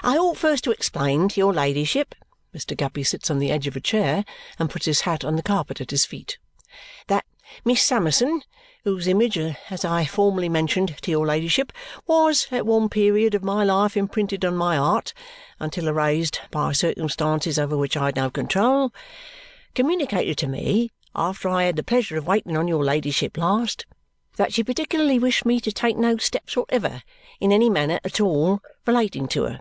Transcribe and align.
I 0.00 0.16
ought 0.16 0.38
first 0.38 0.62
to 0.64 0.70
explain 0.70 1.28
to 1.28 1.40
your 1.40 1.52
ladyship," 1.52 2.14
Mr. 2.54 2.74
Guppy 2.76 3.02
sits 3.02 3.30
on 3.30 3.40
the 3.40 3.50
edge 3.50 3.66
of 3.66 3.76
a 3.76 3.80
chair 3.80 4.24
and 4.58 4.70
puts 4.70 4.86
his 4.86 5.02
hat 5.02 5.22
on 5.24 5.34
the 5.36 5.42
carpet 5.42 5.80
at 5.82 5.90
his 5.90 6.06
feet, 6.06 6.38
"that 7.08 7.26
Miss 7.64 7.82
Summerson, 7.82 8.42
whose 8.84 9.06
image, 9.08 9.36
as 9.36 9.84
I 9.84 10.06
formerly 10.06 10.48
mentioned 10.48 10.96
to 11.02 11.10
your 11.10 11.26
ladyship, 11.26 11.72
was 12.06 12.46
at 12.52 12.64
one 12.64 12.88
period 12.88 13.34
of 13.34 13.42
my 13.44 13.64
life 13.64 13.96
imprinted 13.98 14.44
on 14.46 14.56
my 14.56 14.78
'eart 14.78 15.12
until 15.60 15.88
erased 15.88 16.40
by 16.52 16.70
circumstances 16.72 17.58
over 17.58 17.76
which 17.76 17.96
I 17.96 18.06
had 18.06 18.16
no 18.16 18.30
control, 18.30 18.94
communicated 19.74 20.38
to 20.38 20.46
me, 20.46 20.90
after 21.14 21.48
I 21.50 21.64
had 21.64 21.76
the 21.76 21.82
pleasure 21.82 22.16
of 22.16 22.26
waiting 22.26 22.56
on 22.56 22.68
your 22.68 22.84
ladyship 22.84 23.36
last, 23.36 23.84
that 24.36 24.54
she 24.54 24.62
particularly 24.64 25.18
wished 25.18 25.44
me 25.44 25.60
to 25.60 25.72
take 25.72 25.98
no 25.98 26.16
steps 26.18 26.56
whatever 26.56 27.02
in 27.40 27.50
any 27.52 27.68
manner 27.68 27.98
at 28.04 28.20
all 28.20 28.60
relating 28.86 29.26
to 29.28 29.42
her. 29.42 29.60